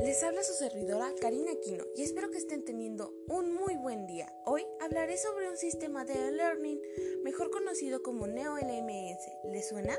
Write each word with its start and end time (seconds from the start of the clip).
Les 0.00 0.20
habla 0.24 0.42
su 0.42 0.54
servidora 0.54 1.14
Karina 1.20 1.52
Aquino 1.52 1.84
y 1.94 2.02
espero 2.02 2.30
que 2.30 2.38
estén 2.38 2.64
teniendo 2.64 3.14
un 3.28 3.54
muy 3.54 3.76
buen 3.76 4.04
día. 4.06 4.26
Hoy 4.44 4.66
hablaré 4.80 5.16
sobre 5.16 5.48
un 5.48 5.56
sistema 5.56 6.04
de 6.04 6.14
e-learning 6.14 6.80
mejor 7.22 7.50
conocido 7.50 8.02
como 8.02 8.26
NeoLMS. 8.26 9.28
¿Les 9.52 9.68
suena? 9.68 9.96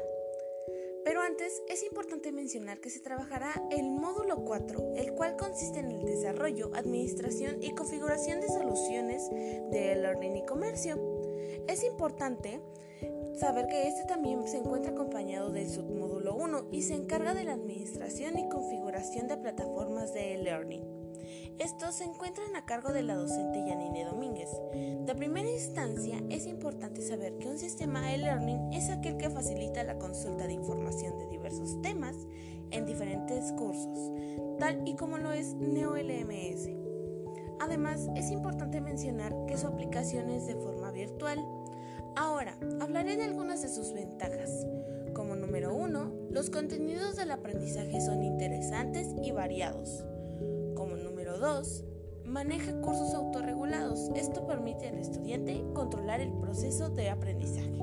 Pero 1.05 1.21
antes 1.21 1.63
es 1.69 1.83
importante 1.83 2.33
mencionar 2.33 2.81
que 2.81 2.89
se 2.89 2.99
trabajará 2.99 3.53
el 3.71 3.91
módulo 3.91 4.43
4, 4.43 4.95
el 4.97 5.13
cual 5.13 5.37
consiste 5.37 5.79
en 5.79 5.91
el 5.91 6.03
desarrollo, 6.03 6.71
administración 6.73 7.63
y 7.63 7.73
configuración 7.73 8.41
de 8.41 8.49
soluciones 8.49 9.29
de 9.29 9.93
e-learning 9.93 10.35
y 10.35 10.45
comercio. 10.45 10.99
Es 11.67 11.83
importante 11.83 12.59
saber 13.41 13.65
que 13.65 13.87
este 13.87 14.03
también 14.03 14.47
se 14.47 14.57
encuentra 14.57 14.91
acompañado 14.91 15.49
del 15.49 15.67
submódulo 15.67 16.35
1 16.35 16.67
y 16.71 16.83
se 16.83 16.93
encarga 16.93 17.33
de 17.33 17.43
la 17.43 17.53
administración 17.53 18.37
y 18.37 18.47
configuración 18.47 19.27
de 19.27 19.35
plataformas 19.35 20.13
de 20.13 20.35
e-learning. 20.35 20.83
Estos 21.57 21.95
se 21.95 22.03
encuentran 22.03 22.55
a 22.55 22.65
cargo 22.65 22.93
de 22.93 23.01
la 23.01 23.15
docente 23.15 23.65
Yanine 23.65 24.05
Domínguez. 24.05 24.47
De 25.07 25.15
primera 25.15 25.49
instancia, 25.49 26.21
es 26.29 26.45
importante 26.45 27.01
saber 27.01 27.39
que 27.39 27.47
un 27.47 27.57
sistema 27.57 28.13
e-learning 28.13 28.73
es 28.73 28.91
aquel 28.91 29.17
que 29.17 29.31
facilita 29.31 29.83
la 29.83 29.97
consulta 29.97 30.45
de 30.45 30.53
información 30.53 31.17
de 31.17 31.25
diversos 31.25 31.81
temas 31.81 32.15
en 32.69 32.85
diferentes 32.85 33.51
cursos, 33.53 34.11
tal 34.59 34.87
y 34.87 34.95
como 34.95 35.17
lo 35.17 35.31
es 35.31 35.55
NeoLMS. 35.55 36.69
Además, 37.59 38.07
es 38.15 38.29
importante 38.29 38.81
mencionar 38.81 39.35
que 39.47 39.57
su 39.57 39.65
aplicación 39.65 40.29
es 40.29 40.45
de 40.45 40.55
forma 40.55 40.91
virtual, 40.91 41.43
Ahora, 42.15 42.57
hablaré 42.79 43.15
de 43.15 43.23
algunas 43.23 43.61
de 43.61 43.69
sus 43.69 43.93
ventajas. 43.93 44.67
Como 45.13 45.35
número 45.35 45.73
uno, 45.73 46.11
los 46.29 46.49
contenidos 46.49 47.15
del 47.15 47.31
aprendizaje 47.31 48.01
son 48.01 48.23
interesantes 48.23 49.07
y 49.23 49.31
variados. 49.31 50.05
Como 50.75 50.95
número 50.95 51.37
dos, 51.37 51.85
maneja 52.25 52.79
cursos 52.81 53.13
autorregulados. 53.13 54.09
Esto 54.15 54.45
permite 54.45 54.87
al 54.87 54.97
estudiante 54.97 55.63
controlar 55.73 56.21
el 56.21 56.33
proceso 56.33 56.89
de 56.89 57.09
aprendizaje. 57.09 57.77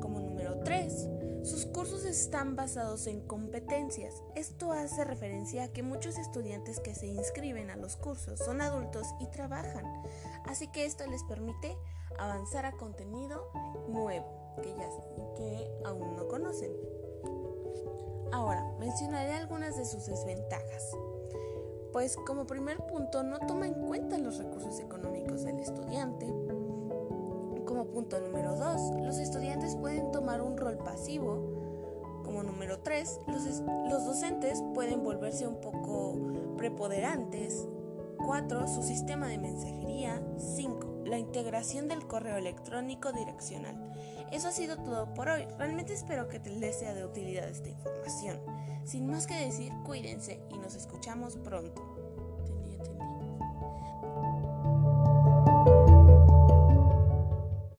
Como 0.00 0.20
número 0.20 0.60
tres, 0.64 1.08
sus 1.46 1.64
cursos 1.64 2.04
están 2.04 2.56
basados 2.56 3.06
en 3.06 3.20
competencias. 3.20 4.14
Esto 4.34 4.72
hace 4.72 5.04
referencia 5.04 5.64
a 5.64 5.68
que 5.68 5.84
muchos 5.84 6.18
estudiantes 6.18 6.80
que 6.80 6.94
se 6.94 7.06
inscriben 7.06 7.70
a 7.70 7.76
los 7.76 7.96
cursos 7.96 8.40
son 8.40 8.60
adultos 8.60 9.06
y 9.20 9.28
trabajan, 9.28 9.84
así 10.46 10.66
que 10.72 10.84
esto 10.84 11.06
les 11.06 11.22
permite 11.22 11.76
avanzar 12.18 12.66
a 12.66 12.72
contenido 12.72 13.48
nuevo 13.88 14.56
que, 14.60 14.70
ya, 14.70 14.88
que 15.36 15.70
aún 15.84 16.16
no 16.16 16.26
conocen. 16.26 16.72
Ahora, 18.32 18.64
mencionaré 18.80 19.34
algunas 19.34 19.76
de 19.76 19.84
sus 19.84 20.04
desventajas. 20.06 20.96
Pues 21.92 22.16
como 22.26 22.46
primer 22.46 22.78
punto 22.86 23.22
no 23.22 23.38
toma 23.46 23.68
en 23.68 23.74
cuenta 23.74 24.18
los 24.18 24.38
recursos 24.38 24.80
económicos 24.80 25.44
del 25.44 25.60
estudiante. 25.60 26.26
Como 27.64 27.86
punto 27.86 28.18
número 28.20 28.56
2, 28.56 29.04
los 29.04 29.18
estudiantes 29.18 29.45
Como 31.18 32.42
número 32.42 32.80
3, 32.80 33.20
los, 33.28 33.62
los 33.88 34.04
docentes 34.04 34.62
pueden 34.74 35.02
volverse 35.02 35.46
un 35.46 35.60
poco 35.60 36.18
preponderantes. 36.56 37.68
4. 38.24 38.66
Su 38.68 38.82
sistema 38.82 39.28
de 39.28 39.38
mensajería. 39.38 40.22
5 40.36 40.96
la 41.06 41.18
integración 41.18 41.88
del 41.88 42.06
correo 42.06 42.36
electrónico 42.36 43.12
direccional. 43.12 43.76
Eso 44.32 44.48
ha 44.48 44.52
sido 44.52 44.76
todo 44.76 45.14
por 45.14 45.28
hoy. 45.28 45.46
Realmente 45.56 45.94
espero 45.94 46.28
que 46.28 46.40
les 46.40 46.80
sea 46.80 46.94
de 46.94 47.04
utilidad 47.04 47.48
esta 47.48 47.68
información. 47.68 48.40
Sin 48.84 49.06
más 49.06 49.26
que 49.26 49.34
decir, 49.34 49.72
cuídense 49.84 50.40
y 50.50 50.58
nos 50.58 50.74
escuchamos 50.74 51.36
pronto. 51.36 51.82
Entendí, 52.36 52.74
entendí. 52.74 53.15